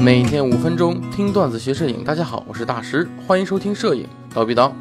[0.00, 4.74] 每天五分钟听段子学摄影，大家好，我是大师，欢迎收听摄影刀逼刀。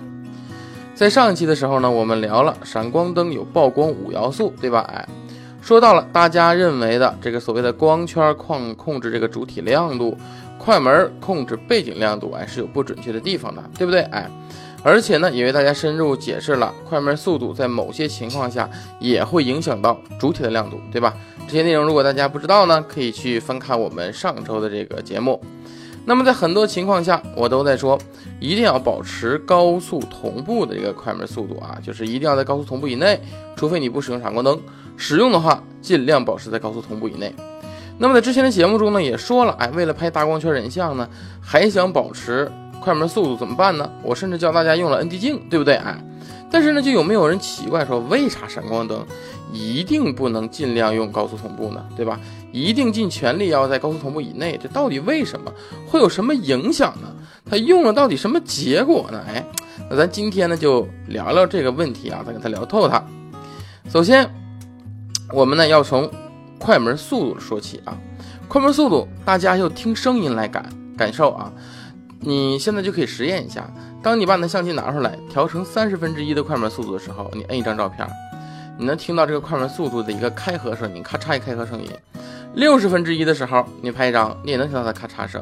[0.96, 4.90] 在上一期的时候呢，我们聊了闪光灯有曝光五要素，对吧？
[4.94, 5.06] 哎，
[5.62, 10.18] 说到了大家认为的这个所谓的光圈控控制这个主体亮度，
[10.58, 14.00] 快门控制背景亮度，哎是有不准确的地方的，对不对？
[14.04, 14.26] 哎，
[14.82, 21.14] 而且呢，也为大家深入解释了快门速度在某些情况下也会影响到主体的亮度，对吧？
[21.48, 25.42] 这些内容如果大家不知道呢，可以去翻看我们上周的这个节目。
[26.06, 28.00] 那么在很多情况下，我都在说，
[28.40, 33.20] 一定要保持高速同步的这个快门速度啊，就是一定要在高速同步以内，
[33.56, 34.60] 除非你不使用闪光灯，
[34.96, 37.36] 使用的话尽量保持在高速同步以内。
[37.98, 41.08] 那么在之前的节目中呢，也说了，哎，为了拍大光圈人像呢，
[41.42, 42.50] 还想保持
[42.82, 43.90] 快门速度怎么办呢？
[44.04, 45.76] 我甚至教大家用了 ND 镜，对不对？
[45.76, 45.98] 哎，
[46.50, 49.06] 但是呢，就有没有人奇怪说，为啥闪光灯
[49.52, 51.84] 一定不能尽量用高速同步呢？
[51.96, 52.20] 对吧？
[52.52, 55.52] 一定尽全力要在高速同步以内，这到底为什么
[55.88, 57.08] 会有什么影响呢？
[57.50, 59.24] 它用了到底什么结果呢？
[59.28, 59.46] 哎，
[59.90, 63.04] 那咱今天呢就聊聊这个问题啊，再跟他聊透它。
[63.90, 64.30] 首先，
[65.34, 66.10] 我们呢要从
[66.58, 67.98] 快门速度说起啊。
[68.48, 70.68] 快门速度，大家要听声音来感
[70.98, 71.54] 感受啊。
[72.22, 73.70] 你现在就可以实验一下，
[74.04, 78.08] 当你把你的相机拿出来，调成三十分之一的快门速度的时候，你摁一张照片，
[78.78, 81.90] 你能听到这个快门速度的一个开合声音，咔嚓一开合声音。
[82.56, 85.40] 六十分之一的时候，你拍一张，你也能听到它的咔嚓声；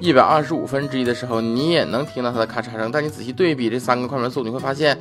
[0.00, 2.90] 一百二十五分之一的时候，你也能听到它的咔嚓声。
[2.90, 4.98] 但你仔细对比这三个快门速度，你会发现，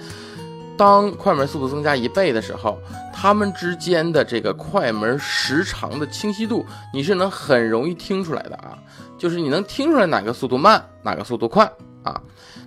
[0.77, 2.77] 当快门速度增加一倍的时候，
[3.13, 8.77] 它们之间的这个快门时长的清晰度，你是能很容易听出来的啊，
[9.17, 11.71] 就是你能听出来哪个速度慢，哪个速度快
[12.03, 12.21] 啊。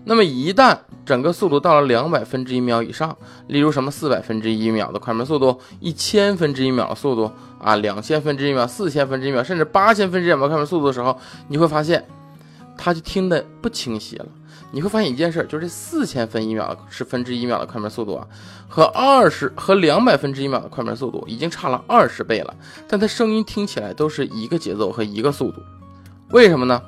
[0.04, 3.14] 那么一旦整个速度到了两百分之一秒以上，
[3.48, 12.06] 例如什么四百分之一秒的快门速度，一千分之一秒的速度啊，两千分之一秒、四千分之一秒，甚至八千分之一秒快门速度的时候，你会发现，
[12.78, 14.26] 它就听得不清晰了。
[14.70, 18.26] 你会发现一件事，就是这四千分一秒是分之一秒的快门速度啊，
[18.68, 22.54] 和二十和两百分之一秒的快门速度已经差了二十倍了，
[22.86, 25.62] 但它声音听起来都是一个节奏和一个速度，
[26.30, 26.82] 为什么呢？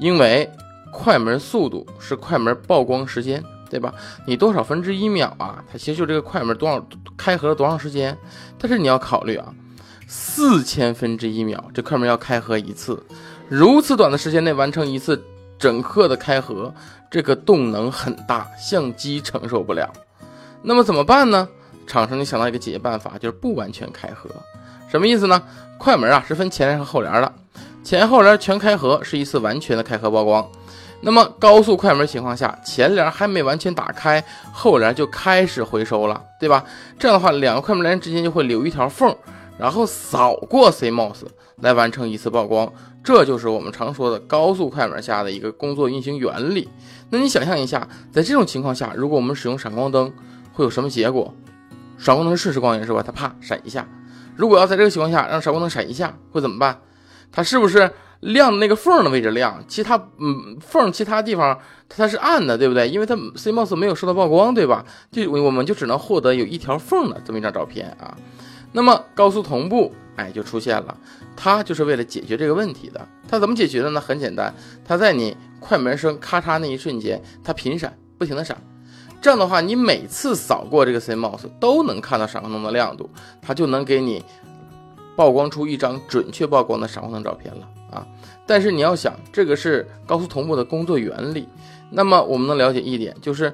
[0.00, 0.50] 因为。
[0.92, 3.40] 快门速度是快门曝光时间，
[3.70, 3.94] 对吧？
[4.26, 5.62] 你多少分之一秒啊？
[5.70, 6.84] 它其实就这个快门多少
[7.16, 8.18] 开合了多长时间？
[8.58, 9.54] 但是你要考虑啊，
[10.08, 13.00] 四千分之一秒，这快门要开合一次，
[13.48, 15.22] 如此短的时间内完成一次
[15.60, 16.74] 整个的开合，
[17.10, 19.88] 这个动能很大，相机承受不了。
[20.62, 21.46] 那么怎么办呢？
[21.86, 24.30] 厂商就想到一个解决办法，就是不完全开合。
[24.88, 25.42] 什么意思呢？
[25.78, 27.32] 快门啊是分前帘和后帘的，
[27.84, 30.46] 前后帘全开合是一次完全的开合曝光。
[31.02, 34.22] 那么高速快门情况下，前帘还没完全打开，
[34.52, 36.64] 后帘就开始回收了，对吧？
[36.98, 39.14] 这样的话，两个快门帘之间就会留一条缝，
[39.60, 41.24] 然后扫过 CMOS
[41.56, 42.72] 来完成一次曝光。
[43.04, 46.68] 这就是我们常说的高速快门下的一个工作运行原理。
[47.10, 50.12] 那你想象一下，在这种情况下，如果我们使用闪光灯，
[50.52, 51.34] 会有什么结果？
[51.98, 53.02] 闪光灯是瞬时光源是吧？
[53.02, 53.86] 它啪闪一下。
[54.36, 56.80] 如果要在这个情况下让闪光灯闪一下，会怎么办？
[57.30, 57.90] 它是不是？
[58.20, 62.86] 亮的那个缝的位置亮，其他嗯缝其他地方它是暗的，对不对？
[62.86, 64.84] 因为它 CMOS 没有受到曝光，对吧？
[65.10, 68.14] 就我们就只能获得有一条缝的这么一张照片啊。
[68.72, 70.96] 那么高速同步，哎，就出现了，
[71.36, 73.06] 它就是为了解决这个问题的。
[73.28, 74.00] 它怎么解决的呢？
[74.00, 74.54] 很简单，
[74.84, 78.56] 它在你快门声咔嚓那一瞬间，它频闪，不停的闪，
[79.20, 83.08] 这样的话，你每次扫过这个 CMOS 都能看到闪光灯的亮度，
[83.42, 84.24] 它就能给你
[85.16, 87.68] 曝光出一张准确曝光的闪光灯照片了。
[87.90, 88.06] 啊，
[88.46, 91.48] 但是你要想，这个是高速同步的工作原理。
[91.90, 93.52] 那么我们能了解一点，就是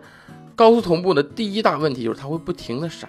[0.54, 3.08] 高速同步的第一大问题就是它会不停的闪。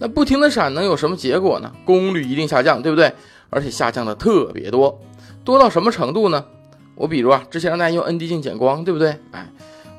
[0.00, 1.70] 那不停的闪能有什么结果呢？
[1.84, 3.12] 功率一定下降，对不对？
[3.50, 4.98] 而且下降的特别多，
[5.44, 6.42] 多到什么程度呢？
[6.94, 9.14] 我比如啊，之前让大家用 ND 镜减光，对不对？
[9.32, 9.46] 哎，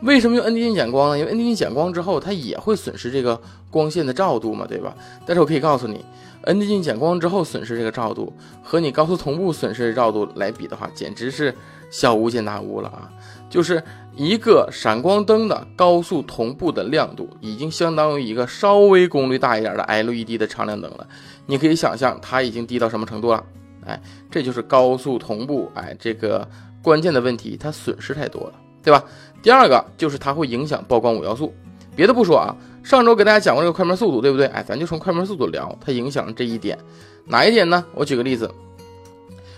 [0.01, 1.19] 为什么用 ND 镜减光呢？
[1.19, 4.95] 因为 ND 镜减光之后，它也会损失这个光线的照度嘛，对吧？
[5.25, 6.03] 但是我可以告诉你。
[6.43, 11.53] ND 镜减光之后损失这个照度，和你高速同步损失的照度来比的话，简直是
[11.91, 13.11] 小巫见大巫了啊！
[13.49, 13.83] 就是
[14.15, 21.05] 一个闪光灯的高速同步的亮度，已经相当于一个稍微功率大一点的 LED 的长亮灯了。
[21.45, 23.43] 你可以想象它已经低到什么程度了？
[23.85, 26.47] 哎，这就是高速同步，哎，这个
[26.81, 29.03] 关键的问题，它损失太多了，对吧？
[29.41, 31.53] 第二个就是它会影响曝光五要素，
[31.95, 32.55] 别的不说啊。
[32.83, 34.47] 上周给大家讲过这个快门速度，对不对？
[34.47, 36.77] 哎，咱就从快门速度聊，它影响了这一点，
[37.25, 37.85] 哪一点呢？
[37.93, 38.49] 我举个例子，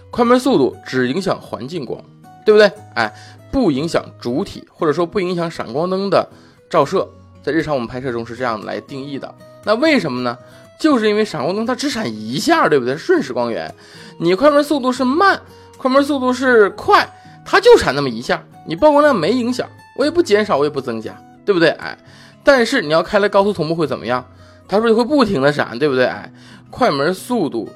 [0.09, 2.03] 快门速度只影响环境光，
[2.45, 2.71] 对不对？
[2.95, 3.13] 哎，
[3.51, 6.27] 不影响主体，或者说不影响闪光灯的
[6.69, 7.07] 照射，
[7.41, 9.33] 在日常我们拍摄中是这样来定义的。
[9.63, 10.37] 那为什么呢？
[10.79, 12.97] 就是因为闪光灯它只闪一下，对不对？
[12.97, 13.73] 瞬时光源，
[14.19, 15.39] 你快门速度是慢，
[15.77, 17.07] 快门速度是快，
[17.45, 21.69] 它就闪那么一下，你曝光量没影响，我也不减少，我也不增加，对不对？
[21.69, 21.97] 哎，
[22.43, 24.25] 但是你要开了高速同步会怎么样？
[24.67, 26.05] 它是不是会不停的闪，对不对？
[26.05, 26.33] 哎，
[26.69, 27.69] 快门速度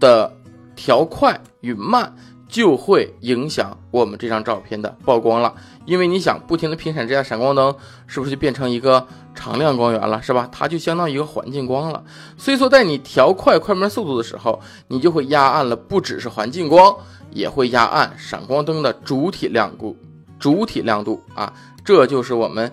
[0.00, 0.32] 的
[0.74, 2.12] 调快与慢。
[2.48, 5.54] 就会影响我们这张照片的曝光了，
[5.86, 7.74] 因为你想不停的频闪这样闪光灯，
[8.06, 10.48] 是不是就变成一个常亮光源了，是吧？
[10.52, 12.04] 它就相当于一个环境光了。
[12.36, 16.94] 所以说，在你调快快门速度的时候，你就会压暗了，不只是环境光，
[17.30, 19.96] 也会压暗闪光灯的主体亮度，
[20.38, 21.52] 主体亮度啊，
[21.84, 22.70] 这就是我们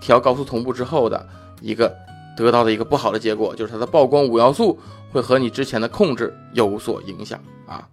[0.00, 1.28] 调高速同步之后的
[1.60, 1.94] 一个
[2.36, 4.78] 得到的一个不好的结果，就是它的曝光五要素
[5.12, 7.86] 会和你之前的控制有所影响啊。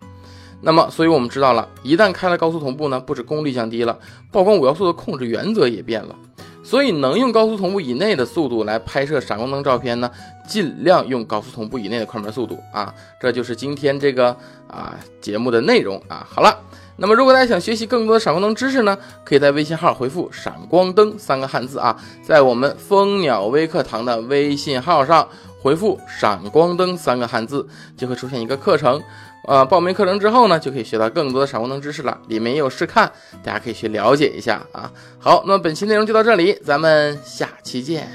[0.65, 3.95] 那么，所以我们知道了，一旦开了高速同步呢，不止功率降低了，
[4.31, 6.15] 曝光五要素的控制原则也变了。
[6.63, 10.09] 所以，能用高速同步以内的速度来拍摄闪光灯照片呢，
[10.47, 12.91] 尽量用高速同步以内的快门速度啊。
[13.21, 14.35] 这就是今天这个
[14.67, 16.25] 啊节目的内容啊。
[16.27, 16.57] 好了，
[16.97, 25.29] 那么如果大家想学习更多的闪光灯知识呢，可以在微信号回复“闪光灯”三个汉字啊，在我们蜂鸟微课堂的微信号上
[25.61, 28.99] 回复“闪光灯”三个汉字，就会出现一个课程。
[29.47, 32.17] 呃，报名课程之后呢，就可以学到更多的闪光灯知识了。
[32.27, 33.11] 里面也有试看，
[33.43, 34.91] 大家可以去了解一下啊。
[35.19, 38.09] 好，那么本期内容就到这里，咱们下期见。